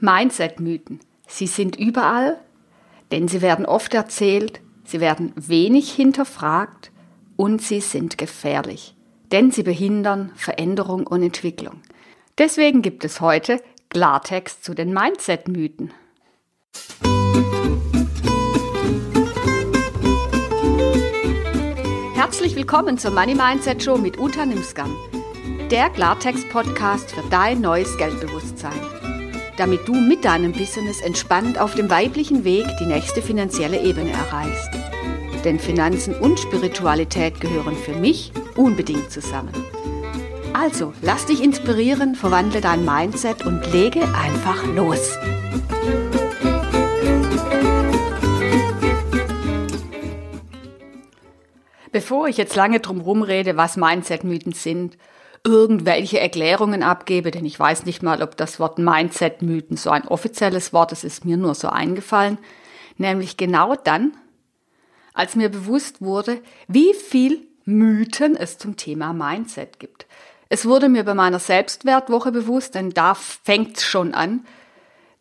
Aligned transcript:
Mindset-Mythen. 0.00 1.00
Sie 1.26 1.46
sind 1.46 1.76
überall, 1.76 2.38
denn 3.10 3.28
sie 3.28 3.42
werden 3.42 3.66
oft 3.66 3.94
erzählt, 3.94 4.60
sie 4.84 5.00
werden 5.00 5.32
wenig 5.34 5.90
hinterfragt 5.92 6.92
und 7.36 7.60
sie 7.62 7.80
sind 7.80 8.16
gefährlich, 8.16 8.94
denn 9.32 9.50
sie 9.50 9.62
behindern 9.62 10.30
Veränderung 10.36 11.06
und 11.06 11.22
Entwicklung. 11.22 11.82
Deswegen 12.38 12.82
gibt 12.82 13.04
es 13.04 13.20
heute 13.20 13.60
Klartext 13.88 14.64
zu 14.64 14.74
den 14.74 14.92
Mindset-Mythen. 14.92 15.92
Herzlich 22.14 22.54
willkommen 22.54 22.98
zur 22.98 23.10
Money 23.10 23.34
Mindset 23.34 23.82
Show 23.82 23.96
mit 23.96 24.18
Uta 24.18 24.46
Nimskam, 24.46 24.94
der 25.70 25.90
Klartext-Podcast 25.90 27.10
für 27.10 27.28
dein 27.30 27.60
neues 27.60 27.96
Geldbewusstsein 27.96 29.07
damit 29.58 29.86
du 29.88 29.94
mit 29.94 30.24
deinem 30.24 30.52
Business 30.52 31.00
entspannt 31.00 31.58
auf 31.58 31.74
dem 31.74 31.90
weiblichen 31.90 32.44
Weg 32.44 32.66
die 32.80 32.86
nächste 32.86 33.20
finanzielle 33.20 33.80
Ebene 33.82 34.12
erreichst. 34.12 34.70
Denn 35.44 35.58
Finanzen 35.58 36.14
und 36.14 36.38
Spiritualität 36.38 37.40
gehören 37.40 37.76
für 37.76 37.94
mich 37.94 38.32
unbedingt 38.56 39.10
zusammen. 39.10 39.52
Also, 40.52 40.92
lass 41.02 41.26
dich 41.26 41.42
inspirieren, 41.42 42.14
verwandle 42.14 42.60
dein 42.60 42.84
Mindset 42.84 43.44
und 43.44 43.72
lege 43.72 44.02
einfach 44.14 44.64
los. 44.66 45.16
Bevor 51.92 52.28
ich 52.28 52.36
jetzt 52.36 52.54
lange 52.54 52.80
drum 52.80 53.00
rumrede, 53.00 53.56
was 53.56 53.76
Mindset-Mythen 53.76 54.52
sind 54.52 54.96
irgendwelche 55.48 56.20
Erklärungen 56.20 56.82
abgebe, 56.82 57.30
denn 57.30 57.44
ich 57.44 57.58
weiß 57.58 57.86
nicht 57.86 58.02
mal, 58.02 58.22
ob 58.22 58.36
das 58.36 58.60
Wort 58.60 58.78
Mindset-Mythen 58.78 59.76
so 59.76 59.90
ein 59.90 60.06
offizielles 60.06 60.72
Wort 60.72 60.92
ist, 60.92 61.04
ist 61.04 61.24
mir 61.24 61.36
nur 61.36 61.54
so 61.54 61.68
eingefallen. 61.68 62.38
Nämlich 62.98 63.36
genau 63.36 63.74
dann, 63.74 64.12
als 65.14 65.34
mir 65.34 65.48
bewusst 65.48 66.00
wurde, 66.02 66.40
wie 66.68 66.94
viel 66.94 67.46
Mythen 67.64 68.36
es 68.36 68.58
zum 68.58 68.76
Thema 68.76 69.12
Mindset 69.12 69.80
gibt. 69.80 70.06
Es 70.48 70.64
wurde 70.64 70.88
mir 70.88 71.04
bei 71.04 71.14
meiner 71.14 71.38
Selbstwertwoche 71.38 72.32
bewusst, 72.32 72.74
denn 72.74 72.90
da 72.90 73.14
fängt 73.14 73.80
schon 73.80 74.14
an, 74.14 74.46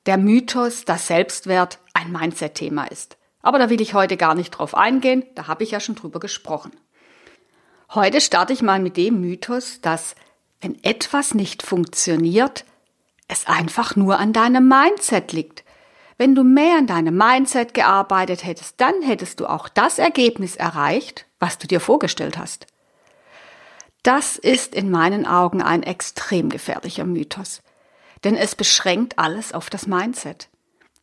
der 0.05 0.17
Mythos, 0.17 0.86
dass 0.86 1.08
Selbstwert 1.08 1.80
ein 1.94 2.11
Mindset-Thema 2.11 2.86
ist. 2.86 3.17
Aber 3.42 3.59
da 3.59 3.70
will 3.70 3.81
ich 3.81 3.94
heute 3.94 4.17
gar 4.17 4.36
nicht 4.36 4.52
drauf 4.52 4.75
eingehen, 4.75 5.25
da 5.36 5.48
habe 5.48 5.64
ich 5.64 5.72
ja 5.72 5.80
schon 5.80 5.95
drüber 5.95 6.20
gesprochen. 6.20 6.72
Heute 7.93 8.19
starte 8.19 8.52
ich 8.52 8.61
mal 8.61 8.80
mit 8.80 8.97
dem 8.97 9.21
Mythos, 9.21 9.80
dass 9.80 10.16
wenn 10.59 10.83
etwas 10.83 11.33
nicht 11.33 11.63
funktioniert, 11.63 12.66
es 13.30 13.47
einfach 13.47 13.95
nur 13.95 14.19
an 14.19 14.33
deinem 14.33 14.67
Mindset 14.67 15.31
liegt. 15.31 15.63
Wenn 16.17 16.35
du 16.35 16.43
mehr 16.43 16.77
an 16.80 16.88
deinem 16.88 17.15
Mindset 17.15 17.73
gearbeitet 17.73 18.43
hättest, 18.43 18.81
dann 18.81 19.02
hättest 19.02 19.39
du 19.39 19.45
auch 19.47 19.69
das 19.69 19.99
Ergebnis 19.99 20.58
erreicht, 20.58 21.27
was 21.39 21.59
du 21.59 21.67
dir 21.67 21.80
vorgestellt 21.80 22.38
hast. 22.38 22.67
Das 24.03 24.35
ist 24.35 24.75
in 24.75 24.91
meinen 24.91 25.25
Augen 25.25 25.61
ein 25.61 25.83
extrem 25.83 26.49
gefährlicher 26.49 27.05
Mythos, 27.05 27.61
denn 28.25 28.35
es 28.35 28.55
beschränkt 28.55 29.17
alles 29.17 29.53
auf 29.53 29.69
das 29.69 29.88
Mindset. 29.88 30.49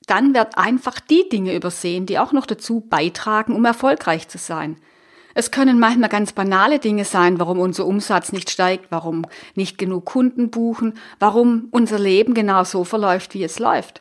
Dann 0.07 0.35
wird 0.35 0.59
einfach 0.59 1.01
die 1.01 1.29
Dinge 1.31 1.55
übersehen, 1.55 2.05
die 2.05 2.19
auch 2.19 2.33
noch 2.33 2.45
dazu 2.45 2.81
beitragen, 2.81 3.55
um 3.55 3.65
erfolgreich 3.65 4.29
zu 4.29 4.37
sein– 4.37 4.77
es 5.35 5.51
können 5.51 5.81
manchmal 5.81 6.09
ganz 6.09 6.33
banale 6.33 6.79
Dinge 6.79 7.05
sein, 7.05 7.41
warum 7.41 7.59
unser 7.59 7.87
Umsatz 7.87 8.33
nicht 8.33 8.51
steigt, 8.51 8.87
warum 8.91 9.27
nicht 9.57 9.79
genug 9.79 10.05
Kunden 10.05 10.51
buchen, 10.51 10.95
warum 11.19 11.69
unser 11.73 11.99
Leben 11.99 12.35
genau 12.35 12.63
so 12.65 12.85
verläuft, 12.85 13.35
wie 13.35 13.43
es 13.43 13.59
läuft. 13.59 14.01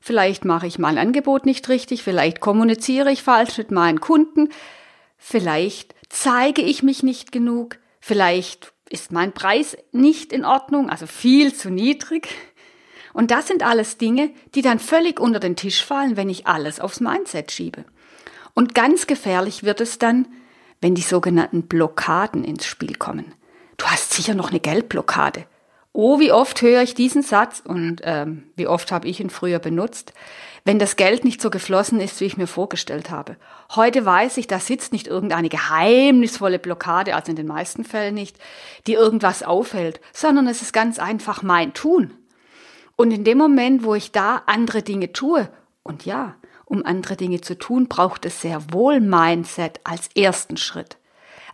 Vielleicht 0.00 0.44
mache 0.44 0.66
ich 0.66 0.78
mein 0.78 0.96
Angebot 0.96 1.44
nicht 1.44 1.68
richtig, 1.68 2.02
vielleicht 2.02 2.40
kommuniziere 2.40 3.10
ich 3.10 3.22
falsch 3.22 3.58
mit 3.58 3.70
meinen 3.70 4.00
Kunden, 4.00 4.48
vielleicht 5.18 5.94
zeige 6.08 6.62
ich 6.62 6.82
mich 6.82 7.02
nicht 7.02 7.32
genug, 7.32 7.78
vielleicht 8.00 8.72
ist 8.88 9.12
mein 9.12 9.32
Preis 9.32 9.76
nicht 9.92 10.32
in 10.32 10.44
Ordnung, 10.44 10.88
also 10.88 11.06
viel 11.06 11.54
zu 11.54 11.70
niedrig. 11.70 12.28
Und 13.12 13.30
das 13.30 13.48
sind 13.48 13.64
alles 13.64 13.98
Dinge, 13.98 14.30
die 14.54 14.62
dann 14.62 14.78
völlig 14.78 15.20
unter 15.20 15.40
den 15.40 15.56
Tisch 15.56 15.84
fallen, 15.84 16.16
wenn 16.16 16.28
ich 16.28 16.46
alles 16.46 16.80
aufs 16.80 17.00
Mindset 17.00 17.52
schiebe. 17.52 17.84
Und 18.54 18.74
ganz 18.74 19.06
gefährlich 19.06 19.64
wird 19.64 19.80
es 19.80 19.98
dann, 19.98 20.26
wenn 20.80 20.94
die 20.94 21.02
sogenannten 21.02 21.62
Blockaden 21.62 22.44
ins 22.44 22.66
Spiel 22.66 22.94
kommen. 22.94 23.34
Du 23.76 23.86
hast 23.86 24.12
sicher 24.12 24.34
noch 24.34 24.50
eine 24.50 24.60
Geldblockade. 24.60 25.46
Oh, 25.92 26.20
wie 26.20 26.30
oft 26.30 26.62
höre 26.62 26.82
ich 26.82 26.94
diesen 26.94 27.22
Satz 27.22 27.62
und 27.64 28.00
ähm, 28.04 28.44
wie 28.54 28.68
oft 28.68 28.92
habe 28.92 29.08
ich 29.08 29.18
ihn 29.18 29.30
früher 29.30 29.58
benutzt, 29.58 30.12
wenn 30.64 30.78
das 30.78 30.96
Geld 30.96 31.24
nicht 31.24 31.40
so 31.40 31.50
geflossen 31.50 32.00
ist, 32.00 32.20
wie 32.20 32.26
ich 32.26 32.36
mir 32.36 32.46
vorgestellt 32.46 33.10
habe. 33.10 33.36
Heute 33.74 34.04
weiß 34.04 34.36
ich, 34.36 34.46
da 34.46 34.60
sitzt 34.60 34.92
nicht 34.92 35.08
irgendeine 35.08 35.48
geheimnisvolle 35.48 36.58
Blockade, 36.58 37.16
also 37.16 37.30
in 37.30 37.36
den 37.36 37.46
meisten 37.46 37.84
Fällen 37.84 38.14
nicht, 38.14 38.38
die 38.86 38.92
irgendwas 38.92 39.42
aufhält, 39.42 40.00
sondern 40.12 40.46
es 40.46 40.62
ist 40.62 40.72
ganz 40.72 40.98
einfach 40.98 41.42
mein 41.42 41.72
Tun. 41.74 42.12
Und 42.96 43.10
in 43.10 43.24
dem 43.24 43.38
Moment, 43.38 43.82
wo 43.82 43.94
ich 43.94 44.12
da 44.12 44.42
andere 44.46 44.82
Dinge 44.82 45.12
tue, 45.12 45.48
und 45.82 46.04
ja, 46.04 46.36
um 46.70 46.86
andere 46.86 47.16
Dinge 47.16 47.40
zu 47.40 47.58
tun, 47.58 47.88
braucht 47.88 48.24
es 48.24 48.40
sehr 48.40 48.72
wohl 48.72 49.00
Mindset 49.00 49.80
als 49.82 50.08
ersten 50.14 50.56
Schritt. 50.56 50.98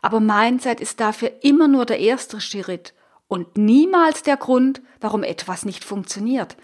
Aber 0.03 0.21
Mindset 0.21 0.78
ist 0.78 1.00
dafür 1.00 1.32
immer 1.41 1.69
nur 1.69 1.87
der 1.87 1.99
erste 1.99 2.41
Schritt 2.41 2.93
und 3.26 3.56
niemals 3.56 4.22
der 4.22 4.37
Grund, 4.37 4.82
warum 5.00 5.22
etwas 5.22 5.65
nicht 5.65 5.84
funktioniert. 5.84 6.56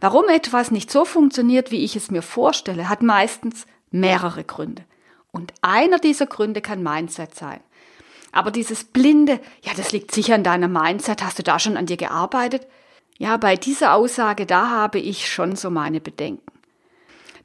Warum 0.00 0.28
etwas 0.28 0.72
nicht 0.72 0.90
so 0.90 1.04
funktioniert, 1.04 1.70
wie 1.70 1.84
ich 1.84 1.94
es 1.94 2.10
mir 2.10 2.22
vorstelle, 2.22 2.88
hat 2.88 3.02
meistens 3.02 3.64
mehrere 3.92 4.42
Gründe. 4.42 4.84
Und 5.30 5.52
einer 5.62 5.98
dieser 5.98 6.26
Gründe 6.26 6.60
kann 6.60 6.82
Mindset 6.82 7.36
sein. 7.36 7.60
Aber 8.32 8.50
dieses 8.50 8.82
blinde, 8.82 9.38
ja, 9.62 9.72
das 9.76 9.92
liegt 9.92 10.10
sicher 10.10 10.34
an 10.34 10.42
deiner 10.42 10.68
Mindset, 10.68 11.22
hast 11.22 11.38
du 11.38 11.44
da 11.44 11.60
schon 11.60 11.76
an 11.76 11.86
dir 11.86 11.96
gearbeitet? 11.96 12.66
Ja, 13.18 13.36
bei 13.36 13.54
dieser 13.54 13.94
Aussage, 13.94 14.46
da 14.46 14.70
habe 14.70 14.98
ich 14.98 15.30
schon 15.30 15.54
so 15.54 15.70
meine 15.70 16.00
Bedenken. 16.00 16.53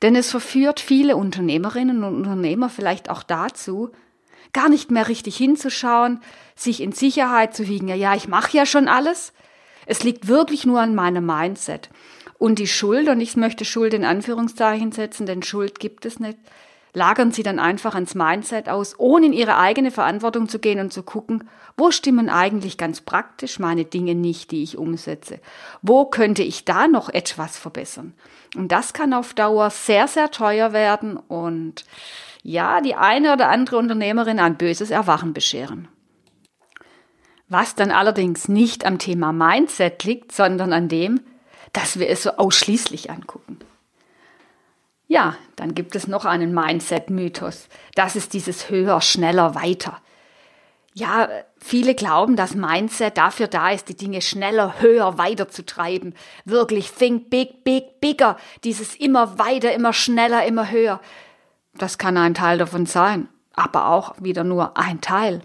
Denn 0.01 0.15
es 0.15 0.31
verführt 0.31 0.79
viele 0.79 1.17
Unternehmerinnen 1.17 2.03
und 2.03 2.15
Unternehmer 2.15 2.69
vielleicht 2.69 3.09
auch 3.09 3.23
dazu, 3.23 3.91
gar 4.53 4.69
nicht 4.69 4.91
mehr 4.91 5.07
richtig 5.07 5.37
hinzuschauen, 5.37 6.21
sich 6.55 6.81
in 6.81 6.91
Sicherheit 6.91 7.55
zu 7.55 7.67
wiegen, 7.67 7.87
ja, 7.87 7.95
ja, 7.95 8.15
ich 8.15 8.27
mache 8.27 8.55
ja 8.55 8.65
schon 8.65 8.87
alles. 8.87 9.33
Es 9.85 10.03
liegt 10.03 10.27
wirklich 10.27 10.65
nur 10.65 10.79
an 10.79 10.95
meinem 10.95 11.25
Mindset. 11.25 11.89
Und 12.37 12.59
die 12.59 12.67
Schuld, 12.67 13.09
und 13.09 13.19
ich 13.19 13.35
möchte 13.35 13.65
Schuld 13.65 13.93
in 13.93 14.05
Anführungszeichen 14.05 14.91
setzen, 14.91 15.25
denn 15.25 15.43
Schuld 15.43 15.79
gibt 15.79 16.05
es 16.05 16.19
nicht, 16.19 16.37
lagern 16.93 17.31
sie 17.31 17.43
dann 17.43 17.59
einfach 17.59 17.95
ans 17.95 18.15
Mindset 18.15 18.69
aus, 18.69 18.95
ohne 18.97 19.27
in 19.27 19.33
ihre 19.33 19.57
eigene 19.57 19.91
Verantwortung 19.91 20.49
zu 20.49 20.59
gehen 20.59 20.79
und 20.79 20.91
zu 20.91 21.03
gucken, 21.03 21.47
wo 21.77 21.91
stimmen 21.91 22.29
eigentlich 22.29 22.77
ganz 22.77 23.01
praktisch 23.01 23.59
meine 23.59 23.85
Dinge 23.85 24.15
nicht, 24.15 24.51
die 24.51 24.63
ich 24.63 24.77
umsetze? 24.77 25.39
Wo 25.81 26.05
könnte 26.05 26.43
ich 26.43 26.65
da 26.65 26.87
noch 26.87 27.09
etwas 27.09 27.57
verbessern? 27.57 28.13
Und 28.55 28.71
das 28.71 28.93
kann 28.93 29.13
auf 29.13 29.33
Dauer 29.33 29.69
sehr, 29.69 30.07
sehr 30.07 30.31
teuer 30.31 30.73
werden 30.73 31.17
und 31.17 31.85
ja, 32.41 32.81
die 32.81 32.95
eine 32.95 33.33
oder 33.33 33.49
andere 33.49 33.77
Unternehmerin 33.77 34.39
ein 34.39 34.57
böses 34.57 34.91
Erwachen 34.91 35.33
bescheren. 35.33 35.87
Was 37.47 37.75
dann 37.75 37.91
allerdings 37.91 38.47
nicht 38.47 38.85
am 38.85 38.99
Thema 38.99 39.33
Mindset 39.33 40.03
liegt, 40.03 40.31
sondern 40.31 40.71
an 40.71 40.87
dem, 40.87 41.21
dass 41.73 41.99
wir 41.99 42.09
es 42.09 42.23
so 42.23 42.31
ausschließlich 42.31 43.09
angucken. 43.09 43.59
Ja, 45.09 45.35
dann 45.55 45.73
gibt 45.73 45.95
es 45.95 46.07
noch 46.07 46.23
einen 46.23 46.53
Mindset-Mythos. 46.53 47.67
Das 47.95 48.15
ist 48.15 48.33
dieses 48.33 48.69
höher, 48.69 49.01
schneller, 49.01 49.55
weiter. 49.55 49.99
Ja, 50.93 51.27
viele 51.57 51.95
glauben, 51.95 52.35
dass 52.35 52.53
Mindset 52.53 53.17
dafür 53.17 53.47
da 53.47 53.71
ist, 53.71 53.89
die 53.89 53.95
Dinge 53.95 54.21
schneller, 54.21 54.75
höher, 54.81 55.17
weiter 55.17 55.49
zu 55.49 55.65
treiben. 55.65 56.13
Wirklich 56.45 56.91
think 56.91 57.31
big, 57.31 57.63
big, 57.63 57.99
bigger. 57.99 58.37
Dieses 58.63 58.95
immer 58.95 59.39
weiter, 59.39 59.73
immer 59.73 59.93
schneller, 59.93 60.45
immer 60.45 60.69
höher. 60.69 61.01
Das 61.73 61.97
kann 61.97 62.15
ein 62.15 62.35
Teil 62.35 62.59
davon 62.59 62.85
sein, 62.85 63.29
aber 63.55 63.87
auch 63.87 64.13
wieder 64.19 64.43
nur 64.43 64.77
ein 64.77 65.01
Teil. 65.01 65.41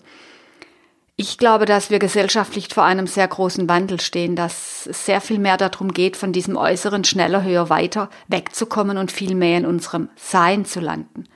Ich 1.16 1.38
glaube, 1.38 1.64
dass 1.64 1.90
wir 1.90 2.00
gesellschaftlich 2.00 2.68
vor 2.74 2.82
einem 2.82 3.06
sehr 3.06 3.28
großen 3.28 3.68
Wandel 3.68 4.00
stehen, 4.00 4.34
dass 4.34 4.86
es 4.86 5.06
sehr 5.06 5.20
viel 5.20 5.38
mehr 5.38 5.56
darum 5.56 5.92
geht, 5.92 6.16
von 6.16 6.32
diesem 6.32 6.56
äußeren 6.56 7.04
schneller, 7.04 7.44
höher, 7.44 7.70
weiter 7.70 8.10
wegzukommen 8.26 8.98
und 8.98 9.12
viel 9.12 9.36
mehr 9.36 9.58
in 9.58 9.66
unserem 9.66 10.08
Sein 10.16 10.64
zu 10.64 10.80
landen. 10.80 11.28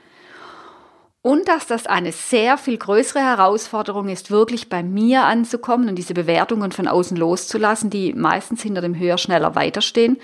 Und 1.21 1.47
dass 1.47 1.65
das 1.65 1.87
eine 1.87 2.11
sehr 2.11 2.57
viel 2.57 2.77
größere 2.77 3.19
Herausforderung 3.19 4.09
ist, 4.09 4.31
wirklich 4.31 4.67
bei 4.67 4.83
mir 4.83 5.23
anzukommen 5.23 5.87
und 5.87 5.95
diese 5.95 6.13
Bewertungen 6.13 6.73
von 6.73 6.87
außen 6.87 7.15
loszulassen, 7.15 7.89
die 7.89 8.13
meistens 8.13 8.61
hinter 8.61 8.81
dem 8.81 8.97
höher, 8.97 9.17
schneller, 9.17 9.55
weiter 9.55 9.81
stehen. 9.81 10.17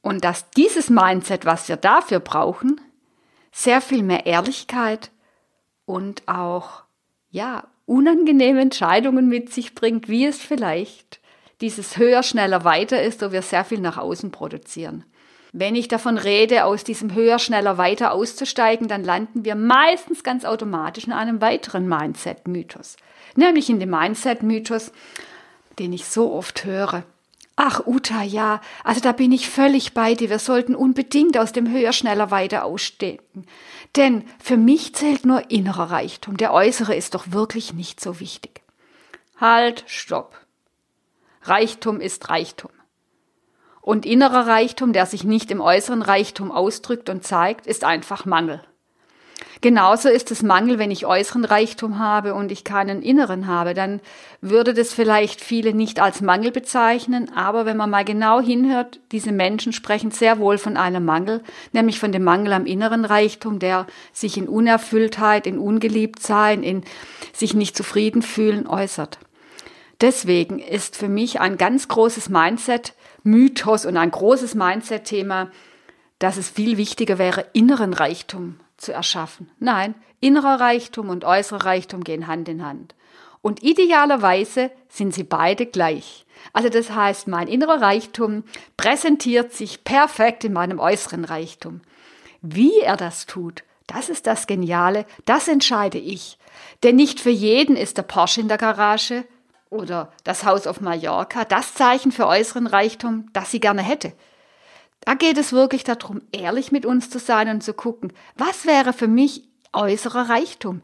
Und 0.00 0.24
dass 0.24 0.50
dieses 0.50 0.90
Mindset, 0.90 1.44
was 1.44 1.68
wir 1.68 1.76
dafür 1.76 2.20
brauchen, 2.20 2.80
sehr 3.50 3.80
viel 3.80 4.04
mehr 4.04 4.26
Ehrlichkeit 4.26 5.10
und 5.86 6.22
auch, 6.28 6.84
ja, 7.30 7.64
unangenehme 7.88 8.60
Entscheidungen 8.60 9.28
mit 9.28 9.52
sich 9.52 9.74
bringt, 9.74 10.08
wie 10.08 10.26
es 10.26 10.38
vielleicht 10.38 11.20
dieses 11.60 11.96
höher, 11.96 12.22
schneller, 12.22 12.62
weiter 12.64 13.02
ist, 13.02 13.22
wo 13.22 13.32
wir 13.32 13.42
sehr 13.42 13.64
viel 13.64 13.80
nach 13.80 13.96
außen 13.96 14.30
produzieren. 14.30 15.04
Wenn 15.52 15.74
ich 15.74 15.88
davon 15.88 16.18
rede, 16.18 16.64
aus 16.64 16.84
diesem 16.84 17.14
höher, 17.14 17.38
schneller, 17.38 17.78
weiter 17.78 18.12
auszusteigen, 18.12 18.86
dann 18.86 19.02
landen 19.02 19.44
wir 19.44 19.54
meistens 19.54 20.22
ganz 20.22 20.44
automatisch 20.44 21.06
in 21.06 21.12
einem 21.12 21.40
weiteren 21.40 21.88
Mindset-Mythos. 21.88 22.96
Nämlich 23.34 23.70
in 23.70 23.80
dem 23.80 23.90
Mindset-Mythos, 23.90 24.92
den 25.78 25.94
ich 25.94 26.04
so 26.04 26.32
oft 26.32 26.66
höre. 26.66 27.04
Ach, 27.60 27.84
Uta, 27.84 28.22
ja, 28.22 28.60
also 28.84 29.00
da 29.00 29.10
bin 29.10 29.32
ich 29.32 29.50
völlig 29.50 29.92
bei 29.92 30.14
dir. 30.14 30.30
Wir 30.30 30.38
sollten 30.38 30.76
unbedingt 30.76 31.36
aus 31.36 31.50
dem 31.50 31.68
höher, 31.68 31.92
schneller, 31.92 32.30
weiter 32.30 32.64
aussteigen. 32.64 33.46
Denn 33.96 34.22
für 34.38 34.56
mich 34.56 34.94
zählt 34.94 35.26
nur 35.26 35.50
innerer 35.50 35.90
Reichtum. 35.90 36.36
Der 36.36 36.52
äußere 36.52 36.94
ist 36.94 37.16
doch 37.16 37.32
wirklich 37.32 37.74
nicht 37.74 37.98
so 37.98 38.20
wichtig. 38.20 38.62
Halt, 39.40 39.82
stopp. 39.88 40.38
Reichtum 41.42 42.00
ist 42.00 42.28
Reichtum. 42.30 42.70
Und 43.80 44.06
innerer 44.06 44.46
Reichtum, 44.46 44.92
der 44.92 45.06
sich 45.06 45.24
nicht 45.24 45.50
im 45.50 45.60
äußeren 45.60 46.02
Reichtum 46.02 46.52
ausdrückt 46.52 47.10
und 47.10 47.24
zeigt, 47.24 47.66
ist 47.66 47.82
einfach 47.82 48.24
Mangel. 48.24 48.62
Genauso 49.60 50.08
ist 50.08 50.30
es 50.30 50.44
Mangel, 50.44 50.78
wenn 50.78 50.92
ich 50.92 51.04
äußeren 51.04 51.44
Reichtum 51.44 51.98
habe 51.98 52.34
und 52.34 52.52
ich 52.52 52.62
keinen 52.62 53.02
inneren 53.02 53.48
habe. 53.48 53.74
Dann 53.74 54.00
würde 54.40 54.72
das 54.72 54.92
vielleicht 54.92 55.40
viele 55.40 55.74
nicht 55.74 56.00
als 56.00 56.20
Mangel 56.20 56.52
bezeichnen, 56.52 57.32
aber 57.34 57.66
wenn 57.66 57.76
man 57.76 57.90
mal 57.90 58.04
genau 58.04 58.40
hinhört, 58.40 59.00
diese 59.10 59.32
Menschen 59.32 59.72
sprechen 59.72 60.12
sehr 60.12 60.38
wohl 60.38 60.58
von 60.58 60.76
einem 60.76 61.04
Mangel, 61.04 61.42
nämlich 61.72 61.98
von 61.98 62.12
dem 62.12 62.22
Mangel 62.22 62.52
am 62.52 62.66
inneren 62.66 63.04
Reichtum, 63.04 63.58
der 63.58 63.86
sich 64.12 64.36
in 64.36 64.48
Unerfülltheit, 64.48 65.48
in 65.48 65.58
Ungeliebtsein, 65.58 66.62
in 66.62 66.84
sich 67.32 67.54
nicht 67.54 67.76
zufrieden 67.76 68.22
fühlen 68.22 68.68
äußert. 68.68 69.18
Deswegen 70.00 70.60
ist 70.60 70.96
für 70.96 71.08
mich 71.08 71.40
ein 71.40 71.58
ganz 71.58 71.88
großes 71.88 72.28
Mindset-Mythos 72.28 73.86
und 73.86 73.96
ein 73.96 74.12
großes 74.12 74.54
Mindset-Thema, 74.54 75.50
dass 76.20 76.36
es 76.36 76.48
viel 76.48 76.76
wichtiger 76.76 77.18
wäre, 77.18 77.46
inneren 77.52 77.92
Reichtum 77.92 78.60
zu 78.78 78.92
erschaffen. 78.92 79.50
Nein, 79.58 79.94
innerer 80.20 80.60
Reichtum 80.60 81.10
und 81.10 81.24
äußerer 81.24 81.66
Reichtum 81.66 82.02
gehen 82.02 82.26
Hand 82.26 82.48
in 82.48 82.64
Hand. 82.64 82.94
Und 83.42 83.62
idealerweise 83.62 84.70
sind 84.88 85.14
sie 85.14 85.22
beide 85.22 85.66
gleich. 85.66 86.26
Also 86.52 86.68
das 86.68 86.90
heißt, 86.90 87.28
mein 87.28 87.48
innerer 87.48 87.80
Reichtum 87.80 88.44
präsentiert 88.76 89.52
sich 89.52 89.84
perfekt 89.84 90.44
in 90.44 90.52
meinem 90.52 90.78
äußeren 90.78 91.24
Reichtum. 91.24 91.80
Wie 92.40 92.80
er 92.80 92.96
das 92.96 93.26
tut, 93.26 93.64
das 93.86 94.08
ist 94.08 94.26
das 94.26 94.46
Geniale, 94.46 95.06
das 95.24 95.48
entscheide 95.48 95.98
ich. 95.98 96.38
Denn 96.82 96.96
nicht 96.96 97.20
für 97.20 97.30
jeden 97.30 97.76
ist 97.76 97.96
der 97.96 98.02
Porsche 98.02 98.40
in 98.40 98.48
der 98.48 98.58
Garage 98.58 99.24
oder 99.70 100.12
das 100.24 100.44
Haus 100.44 100.66
auf 100.66 100.80
Mallorca 100.80 101.44
das 101.44 101.74
Zeichen 101.74 102.12
für 102.12 102.26
äußeren 102.26 102.66
Reichtum, 102.66 103.28
das 103.32 103.50
sie 103.50 103.60
gerne 103.60 103.82
hätte. 103.82 104.12
Da 105.08 105.14
geht 105.14 105.38
es 105.38 105.54
wirklich 105.54 105.84
darum, 105.84 106.20
ehrlich 106.32 106.70
mit 106.70 106.84
uns 106.84 107.08
zu 107.08 107.18
sein 107.18 107.48
und 107.48 107.62
zu 107.62 107.72
gucken, 107.72 108.12
was 108.36 108.66
wäre 108.66 108.92
für 108.92 109.08
mich 109.08 109.42
äußerer 109.72 110.28
Reichtum 110.28 110.82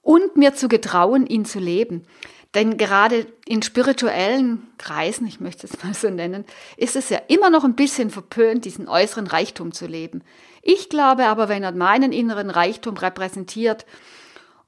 und 0.00 0.34
mir 0.38 0.54
zu 0.54 0.68
getrauen, 0.68 1.26
ihn 1.26 1.44
zu 1.44 1.58
leben. 1.58 2.06
Denn 2.54 2.78
gerade 2.78 3.26
in 3.44 3.60
spirituellen 3.60 4.66
Kreisen, 4.78 5.26
ich 5.26 5.40
möchte 5.40 5.66
es 5.66 5.84
mal 5.84 5.92
so 5.92 6.08
nennen, 6.08 6.46
ist 6.78 6.96
es 6.96 7.10
ja 7.10 7.20
immer 7.28 7.50
noch 7.50 7.64
ein 7.64 7.74
bisschen 7.74 8.08
verpönt, 8.08 8.64
diesen 8.64 8.88
äußeren 8.88 9.26
Reichtum 9.26 9.72
zu 9.72 9.86
leben. 9.86 10.22
Ich 10.62 10.88
glaube 10.88 11.26
aber, 11.26 11.50
wenn 11.50 11.62
er 11.62 11.72
meinen 11.72 12.12
inneren 12.12 12.48
Reichtum 12.48 12.96
repräsentiert 12.96 13.84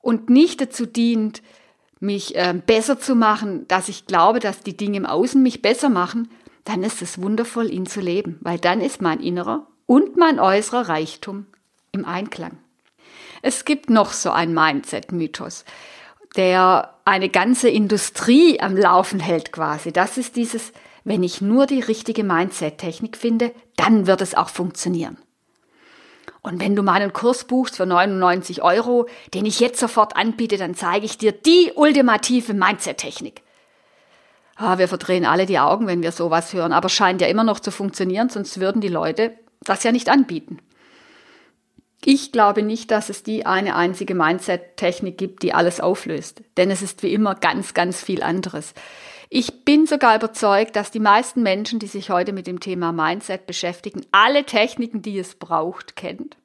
und 0.02 0.28
nicht 0.28 0.60
dazu 0.60 0.84
dient, 0.84 1.40
mich 1.99 2.37
äh, 2.37 2.52
besser 2.52 3.00
zu 3.00 3.14
machen, 3.14 3.66
dass 3.69 3.88
ich 3.88 4.05
glaube, 4.05 4.38
dass 4.38 4.60
die 4.60 4.76
Dinge 4.76 4.99
im 4.99 5.06
Außen 5.06 5.43
mich 5.43 5.62
besser 5.62 5.88
machen, 5.88 6.28
dann 6.64 6.82
ist 6.82 7.02
es 7.02 7.20
wundervoll, 7.20 7.70
ihn 7.72 7.87
zu 7.87 8.00
leben, 8.00 8.38
weil 8.40 8.58
dann 8.58 8.81
ist 8.81 9.00
mein 9.00 9.20
innerer 9.20 9.66
und 9.87 10.16
mein 10.16 10.38
äußerer 10.38 10.88
Reichtum 10.88 11.46
im 11.93 12.05
Einklang. 12.05 12.58
Es 13.43 13.64
gibt 13.64 13.90
noch 13.90 14.12
so 14.12 14.31
einen 14.31 14.55
Mindset-Mythos, 14.55 15.64
der 16.37 16.94
eine 17.05 17.28
ganze 17.28 17.69
Industrie 17.69 18.60
am 18.60 18.76
Laufen 18.76 19.20
hält 19.20 19.52
quasi. 19.52 19.93
Das 19.93 20.19
ist 20.19 20.37
dieses, 20.37 20.72
wenn 21.05 21.22
ich 21.22 21.40
nur 21.40 21.66
die 21.66 21.81
richtige 21.81 22.25
Mindset-Technik 22.25 23.16
finde, 23.16 23.52
dann 23.76 24.06
wird 24.06 24.20
es 24.20 24.34
auch 24.34 24.49
funktionieren. 24.49 25.16
Und 26.43 26.60
wenn 26.60 26.76
du 26.76 26.82
meinen 26.82 27.12
Kurs 27.12 27.44
buchst 27.44 27.76
für 27.76 27.87
99 27.87 28.62
Euro, 28.62 29.08
den 29.34 29.46
ich 29.46 29.60
jetzt 29.60 29.81
sofort 29.81 30.16
anbiete, 30.16 30.56
dann 30.56 30.75
zeige 30.75 31.06
ich 31.06 31.19
dir 31.19 31.32
die 31.32 31.72
ultimative 31.75 32.55
Mindset-Technik 32.55 33.43
ah, 34.58 34.78
wir 34.78 34.88
verdrehen 34.88 35.25
alle 35.25 35.46
die 35.46 35.58
Augen, 35.58 35.87
wenn 35.87 36.02
wir 36.02 36.12
sowas 36.12 36.52
hören, 36.52 36.72
aber 36.72 36.88
scheint 36.88 37.20
ja 37.20 37.28
immer 37.28 37.44
noch 37.44 37.60
zu 37.60 37.70
funktionieren, 37.70 38.28
sonst 38.28 38.60
würden 38.60 38.81
die 38.81 38.88
Leute 38.88 39.32
das 39.62 39.84
ja 39.84 39.93
nicht 39.93 40.08
anbieten. 40.08 40.58
Ich 42.05 42.31
glaube 42.31 42.62
nicht, 42.62 42.90
dass 42.90 43.08
es 43.08 43.22
die 43.22 43.44
eine 43.46 43.75
einzige 43.75 44.14
Mindset-Technik 44.14 45.19
gibt, 45.19 45.43
die 45.43 45.52
alles 45.52 45.81
auflöst, 45.81 46.43
denn 46.56 46.70
es 46.70 46.82
ist 46.82 47.02
wie 47.02 47.12
immer 47.12 47.34
ganz, 47.34 47.75
ganz 47.75 48.02
viel 48.02 48.22
anderes. 48.22 48.75
Ich 49.31 49.64
bin 49.64 49.87
sogar 49.87 50.16
überzeugt, 50.16 50.76
dass 50.76 50.90
die 50.90 51.00
meisten 51.00 51.43
Menschen, 51.43 51.78
die 51.78 51.87
sich 51.87 52.10
heute 52.10 52.32
mit 52.32 52.46
dem 52.46 52.60
Thema 52.60 52.93
Mindset 52.93 53.46
beschäftigen, 53.46 54.02
alle 54.10 54.44
Techniken, 54.44 55.02
die 55.02 55.19
es 55.19 55.34
braucht, 55.34 55.96
kennt. 55.96 56.37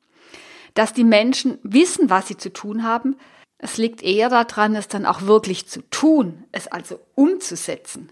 Dass 0.74 0.92
die 0.92 1.04
Menschen 1.04 1.60
wissen, 1.63 2.10
was 2.10 2.27
sie 2.27 2.36
zu 2.36 2.51
tun 2.51 2.83
haben, 2.83 3.15
es 3.63 3.77
liegt 3.77 4.04
eher 4.04 4.30
daran, 4.30 4.75
es 4.75 4.89
dann 4.89 5.06
auch 5.06 5.21
wirklich 5.21 5.68
zu 5.68 5.81
tun, 5.89 6.44
es 6.51 6.68
also 6.68 7.00
umzusetzen. 7.15 8.12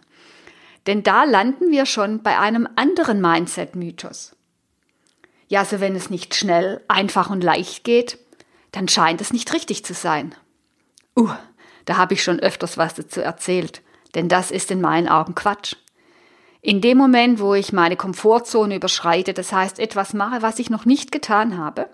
Denn 0.88 1.04
da 1.04 1.26
landen 1.26 1.72
wir 1.72 1.86
schon 1.86 2.24
bei 2.24 2.40
einem 2.40 2.68
anderen 2.76 3.20
Mindset-Mythos. 3.22 4.36
Ja, 5.50 5.60
also 5.60 5.82
wenn 5.82 5.96
es 5.96 6.10
nicht 6.10 6.34
schnell, 6.36 6.82
einfach 6.88 7.30
und 7.30 7.44
leicht 7.44 7.84
geht, 7.84 8.18
dann 8.72 8.88
scheint 8.88 9.20
es 9.20 9.34
nicht 9.34 9.54
richtig 9.54 9.84
zu 9.84 9.94
sein. 9.94 10.34
Uh, 11.18 11.30
da 11.84 11.98
habe 11.98 12.14
ich 12.14 12.24
schon 12.24 12.40
öfters 12.40 12.78
was 12.78 12.94
dazu 12.94 13.20
erzählt, 13.20 13.82
denn 14.16 14.30
das 14.30 14.50
ist 14.52 14.72
in 14.72 14.80
meinen 14.80 15.10
Augen 15.10 15.36
Quatsch. 15.36 15.76
In 16.62 16.80
dem 16.80 16.98
Moment, 16.98 17.42
wo 17.42 17.54
ich 17.56 17.74
meine 17.74 17.98
Komfortzone 17.98 18.76
überschreite, 18.76 19.34
das 19.34 19.52
heißt 19.52 19.80
etwas 19.80 20.14
mache, 20.14 20.42
was 20.42 20.60
ich 20.60 20.70
noch 20.70 20.86
nicht 20.86 21.12
getan 21.12 21.58
habe, 21.58 21.90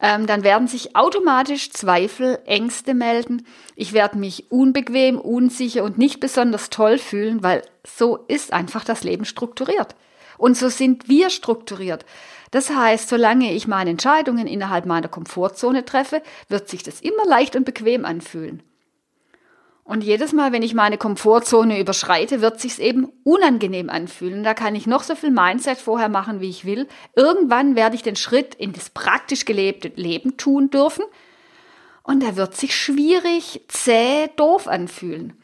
ähm, 0.00 0.26
dann 0.26 0.44
werden 0.44 0.68
sich 0.68 0.94
automatisch 0.94 1.70
Zweifel, 1.70 2.38
Ängste 2.44 2.94
melden. 2.94 3.46
Ich 3.76 3.92
werde 3.92 4.18
mich 4.18 4.50
unbequem, 4.50 5.18
unsicher 5.18 5.84
und 5.84 5.96
nicht 5.96 6.20
besonders 6.20 6.70
toll 6.70 6.98
fühlen, 6.98 7.42
weil 7.42 7.62
so 7.86 8.16
ist 8.28 8.52
einfach 8.52 8.84
das 8.84 9.04
Leben 9.04 9.24
strukturiert. 9.24 9.94
Und 10.38 10.56
so 10.56 10.68
sind 10.68 11.08
wir 11.08 11.30
strukturiert. 11.30 12.04
Das 12.50 12.70
heißt, 12.70 13.08
solange 13.08 13.52
ich 13.52 13.66
meine 13.66 13.90
Entscheidungen 13.90 14.46
innerhalb 14.46 14.86
meiner 14.86 15.08
Komfortzone 15.08 15.84
treffe, 15.84 16.22
wird 16.48 16.68
sich 16.68 16.82
das 16.82 17.00
immer 17.00 17.24
leicht 17.26 17.56
und 17.56 17.64
bequem 17.64 18.04
anfühlen. 18.04 18.62
Und 19.86 20.02
jedes 20.02 20.32
Mal, 20.32 20.50
wenn 20.50 20.64
ich 20.64 20.74
meine 20.74 20.98
Komfortzone 20.98 21.78
überschreite, 21.78 22.40
wird 22.40 22.60
sich's 22.60 22.80
eben 22.80 23.12
unangenehm 23.22 23.88
anfühlen. 23.88 24.42
Da 24.42 24.52
kann 24.52 24.74
ich 24.74 24.88
noch 24.88 25.04
so 25.04 25.14
viel 25.14 25.30
Mindset 25.30 25.78
vorher 25.78 26.08
machen, 26.08 26.40
wie 26.40 26.50
ich 26.50 26.64
will. 26.64 26.88
Irgendwann 27.14 27.76
werde 27.76 27.94
ich 27.94 28.02
den 28.02 28.16
Schritt 28.16 28.56
in 28.56 28.72
das 28.72 28.90
praktisch 28.90 29.44
gelebte 29.44 29.92
Leben 29.94 30.36
tun 30.36 30.70
dürfen. 30.70 31.04
Und 32.02 32.24
da 32.24 32.34
wird 32.34 32.56
sich 32.56 32.74
schwierig, 32.74 33.60
zäh, 33.68 34.28
doof 34.34 34.66
anfühlen. 34.66 35.34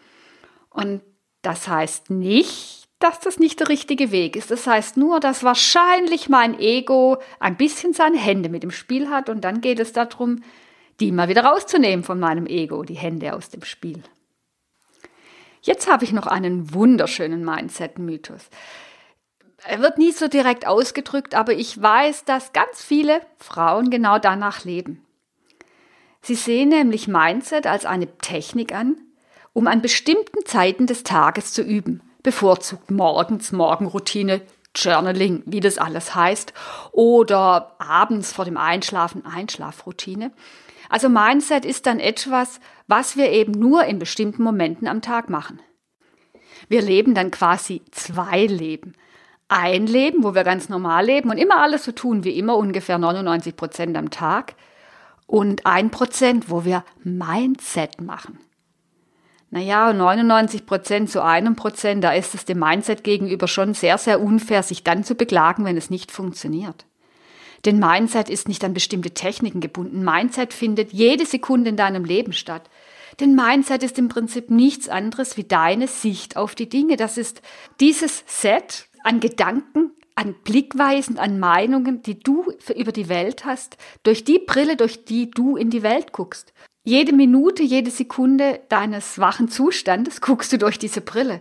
Und 0.71 1.03
das 1.43 1.69
heißt 1.69 2.11
nicht, 2.11 2.89
dass 2.99 3.21
das 3.21 3.39
nicht 3.39 3.61
der 3.61 3.69
richtige 3.69 4.11
Weg 4.11 4.35
ist. 4.35 4.51
Das 4.51 4.67
heißt 4.67 4.97
nur, 4.97 5.21
dass 5.21 5.45
wahrscheinlich 5.45 6.29
mein 6.29 6.59
Ego 6.59 7.19
ein 7.39 7.57
bisschen 7.57 7.93
seine 7.93 8.19
Hände 8.19 8.49
mit 8.49 8.65
dem 8.65 8.73
Spiel 8.73 9.09
hat 9.09 9.29
und 9.29 9.43
dann 9.43 9.61
geht 9.61 9.79
es 9.79 9.93
darum, 9.93 10.43
die 10.99 11.13
mal 11.13 11.29
wieder 11.29 11.45
rauszunehmen 11.45 12.05
von 12.05 12.19
meinem 12.19 12.47
Ego, 12.47 12.83
die 12.83 12.95
Hände 12.95 13.35
aus 13.35 13.49
dem 13.49 13.63
Spiel. 13.63 14.03
Jetzt 15.62 15.88
habe 15.88 16.04
ich 16.04 16.12
noch 16.12 16.26
einen 16.26 16.75
wunderschönen 16.75 17.45
Mindset-Mythos. 17.45 18.49
Er 19.64 19.81
wird 19.81 19.97
nie 19.97 20.11
so 20.11 20.26
direkt 20.26 20.66
ausgedrückt, 20.66 21.37
aber 21.37 21.52
ich 21.52 21.81
weiß, 21.81 22.25
dass 22.25 22.52
ganz 22.52 22.83
viele 22.83 23.21
Frauen 23.38 23.88
genau 23.88 24.19
danach 24.19 24.64
leben. 24.64 25.04
Sie 26.21 26.35
sehen 26.35 26.71
nämlich 26.71 27.07
Mindset 27.07 27.69
als 27.69 27.85
eine 27.85 28.19
Technik 28.19 28.75
an, 28.75 28.97
um 29.52 29.69
an 29.69 29.83
bestimmten 29.83 30.45
Zeiten 30.45 30.88
des 30.88 31.04
Tages 31.04 31.52
zu 31.52 31.62
üben, 31.62 32.02
bevorzugt 32.25 32.90
morgens 32.90 33.52
Morgenroutine, 33.52 34.42
Journaling, 34.75 35.45
wie 35.47 35.61
das 35.61 35.78
alles 35.78 36.14
heißt, 36.14 36.54
oder 36.90 37.76
abends 37.78 38.33
vor 38.33 38.45
dem 38.45 38.57
Einschlafen 38.57 39.25
Einschlafroutine. 39.25 40.33
Also 40.93 41.09
Mindset 41.09 41.65
ist 41.65 41.87
dann 41.87 42.01
etwas, 42.01 42.61
was 42.87 43.17
wir 43.17 43.31
eben 43.31 43.53
nur 43.53 43.87
in 43.87 43.99
bestimmten 43.99 44.43
Momenten 44.43 44.87
am 44.87 45.01
Tag 45.01 45.31
machen. 45.31 45.59
Wir 46.69 46.83
leben 46.83 47.15
dann 47.15 47.31
quasi 47.31 47.81
zwei 47.93 48.45
Leben. 48.45 48.93
Ein 49.49 49.87
Leben, 49.87 50.23
wo 50.23 50.35
wir 50.35 50.45
ganz 50.45 50.69
normal 50.69 51.07
leben 51.07 51.31
und 51.31 51.39
immer 51.39 51.63
alles 51.63 51.85
so 51.85 51.93
tun 51.93 52.25
wie 52.25 52.39
immer, 52.39 52.59
ungefähr 52.59 52.99
99 52.99 53.57
Prozent 53.57 53.97
am 53.97 54.11
Tag. 54.11 54.55
Und 55.27 55.65
ein 55.65 55.89
Prozent, 55.89 56.51
wo 56.51 56.67
wir 56.67 56.85
Mindset 57.03 58.03
machen. 58.03 58.39
Naja, 59.49 59.95
99 59.95 60.67
Prozent 60.67 61.09
zu 61.09 61.25
einem 61.25 61.57
Prozent, 61.57 62.05
da 62.05 62.13
ist 62.13 62.35
es 62.35 62.45
dem 62.45 62.59
Mindset 62.59 63.03
gegenüber 63.03 63.49
schon 63.49 63.73
sehr, 63.73 63.97
sehr 63.97 64.21
unfair, 64.21 64.63
sich 64.63 64.85
dann 64.85 65.05
zu 65.05 65.15
beklagen, 65.15 65.65
wenn 65.65 65.79
es 65.79 65.89
nicht 65.89 66.13
funktioniert. 66.13 66.85
Denn 67.64 67.78
Mindset 67.78 68.28
ist 68.28 68.49
nicht 68.49 68.64
an 68.64 68.75
bestimmte 68.75 69.12
Techniken 69.12 69.61
gebunden. 69.61 70.04
Mindset 70.04 70.52
findet 70.52 70.92
jede 70.92 71.26
Sekunde 71.26 71.71
in 71.71 71.76
deinem 71.76 72.04
Leben 72.04 72.33
statt. 72.33 72.69
Denn 73.21 73.35
Mindset 73.35 73.83
ist 73.83 73.99
im 73.99 74.09
Prinzip 74.09 74.50
nichts 74.50 74.88
anderes 74.88 75.37
wie 75.37 75.45
deine 75.45 75.87
Sicht 75.87 76.37
auf 76.37 76.54
die 76.54 76.69
Dinge. 76.69 76.97
Das 76.97 77.19
ist 77.19 77.42
dieses 77.78 78.25
Set 78.26 78.88
an 79.04 79.21
Gedanken, 79.21 79.92
an 80.14 80.35
Blickweisen, 80.45 81.19
an 81.19 81.38
Meinungen, 81.38 82.02
die 82.02 82.19
du 82.19 82.52
über 82.75 82.92
die 82.92 83.09
Welt 83.09 83.45
hast, 83.45 83.76
durch 84.02 84.25
die 84.25 84.38
Brille, 84.38 84.76
durch 84.76 85.04
die 85.04 85.31
du 85.31 85.57
in 85.57 85.71
die 85.71 85.83
Welt 85.83 86.12
guckst. 86.12 86.52
Jede 86.85 87.12
Minute, 87.12 87.62
jede 87.62 87.90
Sekunde 87.90 88.61
deines 88.69 89.19
wachen 89.19 89.49
Zustandes 89.49 90.21
guckst 90.21 90.52
du 90.52 90.59
durch 90.59 90.78
diese 90.78 91.00
Brille. 91.00 91.40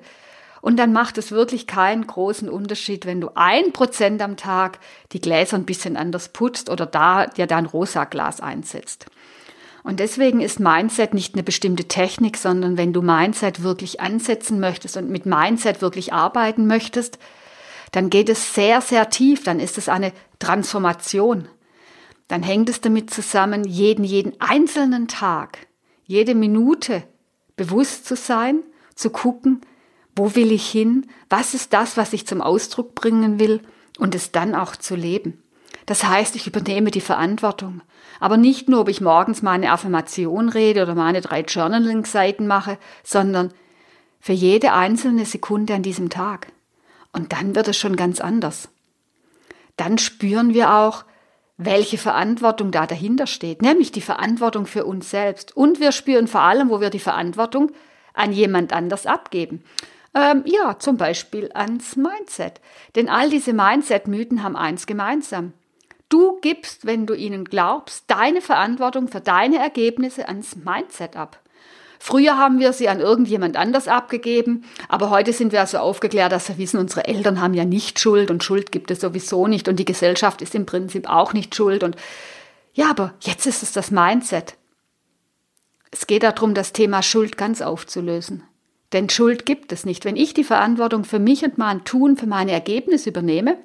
Und 0.61 0.77
dann 0.77 0.93
macht 0.93 1.17
es 1.17 1.31
wirklich 1.31 1.67
keinen 1.67 2.05
großen 2.05 2.47
Unterschied, 2.47 3.05
wenn 3.05 3.19
du 3.19 3.31
ein 3.35 3.73
Prozent 3.73 4.21
am 4.21 4.37
Tag 4.37 4.79
die 5.11 5.19
Gläser 5.19 5.57
ein 5.57 5.65
bisschen 5.65 5.97
anders 5.97 6.29
putzt 6.29 6.69
oder 6.69 6.85
da 6.85 7.25
dir 7.25 7.47
dein 7.47 7.65
rosa 7.65 8.05
Glas 8.05 8.41
einsetzt. 8.41 9.07
Und 9.83 9.99
deswegen 9.99 10.41
ist 10.41 10.59
Mindset 10.59 11.15
nicht 11.15 11.33
eine 11.33 11.41
bestimmte 11.41 11.85
Technik, 11.87 12.37
sondern 12.37 12.77
wenn 12.77 12.93
du 12.93 13.01
Mindset 13.01 13.63
wirklich 13.63 13.99
ansetzen 13.99 14.59
möchtest 14.59 14.95
und 14.97 15.09
mit 15.09 15.25
Mindset 15.25 15.81
wirklich 15.81 16.13
arbeiten 16.13 16.67
möchtest, 16.67 17.17
dann 17.91 18.11
geht 18.11 18.29
es 18.29 18.53
sehr, 18.53 18.81
sehr 18.81 19.09
tief, 19.09 19.43
dann 19.43 19.59
ist 19.59 19.79
es 19.79 19.89
eine 19.89 20.13
Transformation 20.37 21.47
dann 22.31 22.43
hängt 22.43 22.69
es 22.69 22.79
damit 22.79 23.09
zusammen, 23.09 23.65
jeden, 23.65 24.05
jeden 24.05 24.39
einzelnen 24.39 25.09
Tag, 25.09 25.67
jede 26.05 26.33
Minute 26.33 27.03
bewusst 27.57 28.05
zu 28.05 28.15
sein, 28.15 28.63
zu 28.95 29.09
gucken, 29.09 29.59
wo 30.15 30.35
will 30.35 30.51
ich 30.51 30.69
hin, 30.69 31.07
was 31.29 31.53
ist 31.53 31.73
das, 31.73 31.97
was 31.97 32.13
ich 32.13 32.27
zum 32.27 32.41
Ausdruck 32.41 32.95
bringen 32.95 33.39
will 33.39 33.61
und 33.97 34.15
es 34.15 34.31
dann 34.31 34.55
auch 34.55 34.75
zu 34.75 34.95
leben. 34.95 35.41
Das 35.85 36.03
heißt, 36.03 36.35
ich 36.35 36.47
übernehme 36.47 36.91
die 36.91 37.01
Verantwortung. 37.01 37.81
Aber 38.19 38.37
nicht 38.37 38.69
nur, 38.69 38.81
ob 38.81 38.89
ich 38.89 39.01
morgens 39.01 39.41
meine 39.41 39.71
Affirmation 39.71 40.49
rede 40.49 40.83
oder 40.83 40.95
meine 40.95 41.21
drei 41.21 41.41
Journaling-Seiten 41.41 42.45
mache, 42.45 42.77
sondern 43.03 43.51
für 44.19 44.33
jede 44.33 44.73
einzelne 44.73 45.25
Sekunde 45.25 45.73
an 45.73 45.81
diesem 45.81 46.09
Tag. 46.09 46.47
Und 47.13 47.33
dann 47.33 47.55
wird 47.55 47.67
es 47.67 47.77
schon 47.77 47.95
ganz 47.95 48.21
anders. 48.21 48.69
Dann 49.75 49.97
spüren 49.97 50.53
wir 50.53 50.73
auch, 50.73 51.03
welche 51.57 51.97
Verantwortung 51.97 52.71
da 52.71 52.87
dahinter 52.87 53.27
steht, 53.27 53.61
nämlich 53.61 53.91
die 53.91 54.01
Verantwortung 54.01 54.65
für 54.65 54.85
uns 54.85 55.09
selbst. 55.09 55.55
Und 55.55 55.79
wir 55.79 55.91
spüren 55.91 56.27
vor 56.27 56.41
allem, 56.41 56.69
wo 56.69 56.81
wir 56.81 56.89
die 56.89 56.99
Verantwortung 56.99 57.71
an 58.13 58.31
jemand 58.31 58.73
anders 58.73 59.05
abgeben. 59.05 59.63
Ähm, 60.13 60.43
ja, 60.45 60.77
zum 60.77 60.97
Beispiel 60.97 61.51
ans 61.53 61.95
Mindset. 61.95 62.59
Denn 62.95 63.09
all 63.09 63.29
diese 63.29 63.53
Mindset-Mythen 63.53 64.43
haben 64.43 64.55
eins 64.55 64.85
gemeinsam. 64.85 65.53
Du 66.09 66.39
gibst, 66.41 66.85
wenn 66.85 67.05
du 67.05 67.13
ihnen 67.13 67.45
glaubst, 67.45 68.03
deine 68.07 68.41
Verantwortung 68.41 69.07
für 69.07 69.21
deine 69.21 69.59
Ergebnisse 69.59 70.27
ans 70.27 70.57
Mindset 70.57 71.15
ab. 71.15 71.39
Früher 72.03 72.35
haben 72.35 72.59
wir 72.59 72.73
sie 72.73 72.89
an 72.89 72.99
irgendjemand 72.99 73.55
anders 73.55 73.87
abgegeben, 73.87 74.65
aber 74.89 75.11
heute 75.11 75.33
sind 75.33 75.51
wir 75.51 75.59
also 75.59 75.77
aufgeklärt, 75.77 76.31
dass 76.31 76.49
wir 76.49 76.57
wissen, 76.57 76.79
unsere 76.79 77.05
Eltern 77.05 77.39
haben 77.39 77.53
ja 77.53 77.63
nicht 77.63 77.99
Schuld 77.99 78.31
und 78.31 78.43
Schuld 78.43 78.71
gibt 78.71 78.89
es 78.89 79.01
sowieso 79.01 79.45
nicht 79.45 79.67
und 79.67 79.75
die 79.75 79.85
Gesellschaft 79.85 80.41
ist 80.41 80.55
im 80.55 80.65
Prinzip 80.65 81.07
auch 81.07 81.33
nicht 81.33 81.55
schuld 81.55 81.83
und 81.83 81.95
ja, 82.73 82.89
aber 82.89 83.13
jetzt 83.21 83.45
ist 83.45 83.61
es 83.61 83.71
das 83.71 83.91
Mindset. 83.91 84.55
Es 85.91 86.07
geht 86.07 86.23
darum, 86.23 86.55
das 86.55 86.73
Thema 86.73 87.03
Schuld 87.03 87.37
ganz 87.37 87.61
aufzulösen. 87.61 88.43
Denn 88.93 89.10
Schuld 89.10 89.45
gibt 89.45 89.71
es 89.71 89.86
nicht. 89.86 90.05
Wenn 90.05 90.15
ich 90.15 90.33
die 90.33 90.43
Verantwortung 90.43 91.05
für 91.05 91.19
mich 91.19 91.43
und 91.43 91.57
mein 91.57 91.83
Tun, 91.86 92.17
für 92.17 92.27
meine 92.27 92.51
Ergebnisse 92.51 93.10
übernehme, 93.10 93.57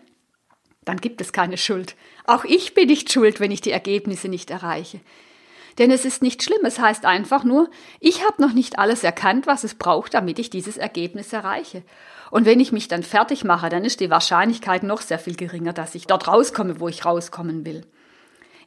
dann 0.84 0.98
gibt 0.98 1.20
es 1.20 1.32
keine 1.32 1.56
Schuld. 1.56 1.96
Auch 2.24 2.44
ich 2.44 2.74
bin 2.74 2.86
nicht 2.88 3.12
schuld, 3.12 3.40
wenn 3.40 3.50
ich 3.50 3.60
die 3.60 3.72
Ergebnisse 3.72 4.28
nicht 4.28 4.50
erreiche. 4.50 5.00
Denn 5.78 5.90
es 5.90 6.04
ist 6.04 6.22
nicht 6.22 6.42
schlimm, 6.42 6.64
es 6.64 6.78
heißt 6.78 7.04
einfach 7.04 7.44
nur, 7.44 7.68
ich 8.00 8.24
habe 8.24 8.40
noch 8.40 8.52
nicht 8.52 8.78
alles 8.78 9.04
erkannt, 9.04 9.46
was 9.46 9.62
es 9.62 9.74
braucht, 9.74 10.14
damit 10.14 10.38
ich 10.38 10.48
dieses 10.48 10.78
Ergebnis 10.78 11.32
erreiche. 11.32 11.82
Und 12.30 12.46
wenn 12.46 12.60
ich 12.60 12.72
mich 12.72 12.88
dann 12.88 13.02
fertig 13.02 13.44
mache, 13.44 13.68
dann 13.68 13.84
ist 13.84 14.00
die 14.00 14.10
Wahrscheinlichkeit 14.10 14.84
noch 14.84 15.02
sehr 15.02 15.18
viel 15.18 15.36
geringer, 15.36 15.72
dass 15.72 15.94
ich 15.94 16.06
dort 16.06 16.28
rauskomme, 16.28 16.80
wo 16.80 16.88
ich 16.88 17.04
rauskommen 17.04 17.66
will. 17.66 17.84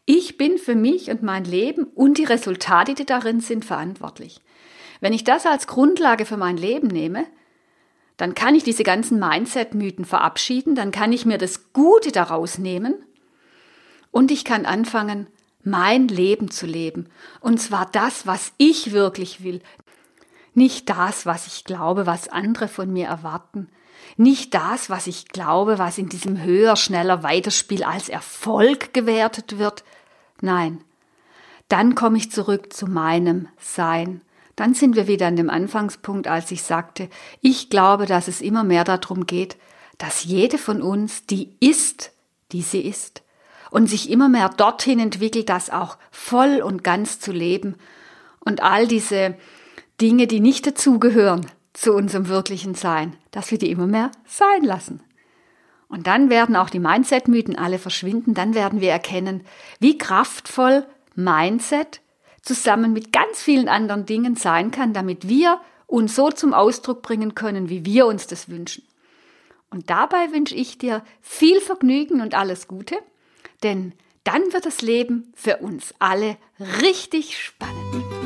Ich 0.06 0.38
bin 0.38 0.58
für 0.58 0.76
mich 0.76 1.10
und 1.10 1.24
mein 1.24 1.46
Leben 1.46 1.84
und 1.84 2.18
die 2.18 2.26
Resultate, 2.26 2.94
die 2.94 3.06
darin 3.06 3.42
sind, 3.42 3.66
verantwortlich. 3.66 4.40
Wenn 5.00 5.14
ich 5.14 5.24
das 5.24 5.46
als 5.46 5.68
Grundlage 5.68 6.26
für 6.26 6.38
mein 6.38 6.58
Leben 6.58 6.88
nehme, 6.88 7.26
dann 8.18 8.36
kann 8.36 8.56
ich 8.56 8.64
diese 8.64 8.84
ganzen 8.84 9.20
Mindset-Mythen 9.20 10.04
verabschieden, 10.04 10.76
dann 10.76 10.92
kann 10.92 11.14
ich 11.14 11.26
mir 11.26 11.38
das 11.38 11.72
Gute 11.72 12.12
daraus 12.12 12.58
nehmen 12.58 12.96
und 14.12 14.32
ich 14.32 14.44
kann 14.44 14.66
anfangen, 14.66 15.28
mein 15.64 16.08
Leben 16.08 16.52
zu 16.52 16.66
leben. 16.66 17.08
Und 17.40 17.62
zwar 17.62 17.86
das, 17.86 18.28
was 18.28 18.54
ich 18.58 18.92
wirklich 18.92 19.44
will. 19.44 19.62
Nicht 20.54 20.90
das, 20.90 21.26
was 21.26 21.48
ich 21.48 21.64
glaube, 21.64 22.06
was 22.06 22.28
andere 22.28 22.68
von 22.68 22.92
mir 22.92 23.08
erwarten. 23.08 23.70
Nicht 24.18 24.54
das, 24.54 24.90
was 24.90 25.08
ich 25.08 25.28
glaube, 25.30 25.78
was 25.78 25.98
in 25.98 26.10
diesem 26.10 26.42
höher, 26.42 26.76
schneller 26.76 27.24
Weiterspiel 27.24 27.84
als 27.84 28.10
Erfolg 28.10 28.94
gewertet 28.94 29.58
wird. 29.58 29.84
Nein. 30.42 30.84
Dann 31.70 31.94
komme 31.96 32.18
ich 32.18 32.32
zurück 32.32 32.74
zu 32.74 32.88
meinem 32.88 33.48
Sein. 33.60 34.22
Dann 34.60 34.74
sind 34.74 34.98
wir 34.98 35.08
wieder 35.08 35.26
an 35.26 35.38
dem 35.38 35.50
Anfangspunkt, 35.50 36.28
als 36.28 36.52
ich 36.52 36.64
sagte, 36.64 37.08
ich 37.40 37.70
glaube, 37.70 38.06
dass 38.06 38.28
es 38.28 38.42
immer 38.42 38.66
mehr 38.66 38.84
darum 38.84 39.26
geht, 39.26 39.56
dass 39.98 40.26
jede 40.26 40.58
von 40.58 40.82
uns 40.82 41.26
die 41.26 41.56
ist, 41.62 42.12
die 42.52 42.62
sie 42.62 42.82
ist 42.82 43.24
und 43.72 43.88
sich 43.88 44.10
immer 44.10 44.28
mehr 44.28 44.50
dorthin 44.50 45.00
entwickelt, 45.00 45.48
das 45.48 45.70
auch 45.70 45.98
voll 46.12 46.62
und 46.62 46.84
ganz 46.84 47.22
zu 47.22 47.32
leben 47.32 47.78
und 48.42 48.62
all 48.62 48.86
diese 48.86 49.38
Dinge, 50.02 50.28
die 50.28 50.42
nicht 50.42 50.68
dazugehören 50.68 51.46
zu 51.72 51.94
unserem 51.94 52.28
wirklichen 52.28 52.76
Sein, 52.76 53.16
dass 53.32 53.52
wir 53.52 53.60
die 53.60 53.72
immer 53.72 53.88
mehr 53.88 54.12
sein 54.26 54.66
lassen. 54.66 55.00
Und 55.88 56.06
dann 56.06 56.30
werden 56.30 56.58
auch 56.58 56.70
die 56.70 56.80
Mindset-Mythen 56.80 57.58
alle 57.58 57.80
verschwinden, 57.80 58.34
dann 58.34 58.56
werden 58.56 58.82
wir 58.82 58.92
erkennen, 58.92 59.46
wie 59.80 59.98
kraftvoll 59.98 60.86
Mindset 61.16 62.02
zusammen 62.42 62.94
mit 62.94 63.12
ganz 63.12 63.42
vielen 63.42 63.70
anderen 63.70 64.06
Dingen 64.06 64.36
sein 64.36 64.72
kann, 64.72 64.94
damit 64.94 65.28
wir 65.28 65.60
uns 65.88 66.16
so 66.16 66.30
zum 66.30 66.54
Ausdruck 66.54 67.02
bringen 67.02 67.36
können, 67.36 67.70
wie 67.70 67.86
wir 67.86 68.06
uns 68.06 68.28
das 68.28 68.50
wünschen. 68.50 68.84
Und 69.72 69.90
dabei 69.90 70.32
wünsche 70.32 70.56
ich 70.56 70.78
dir 70.78 71.04
viel 71.22 71.60
Vergnügen 71.62 72.22
und 72.22 72.34
alles 72.34 72.68
Gute 72.68 72.96
denn 73.64 73.94
dann 74.24 74.54
wird 74.54 74.66
das 74.66 74.82
Leben 74.82 75.32
für 75.36 75.58
uns 75.58 75.94
alle 76.00 76.38
richtig 76.82 77.38
spannend. 77.38 78.19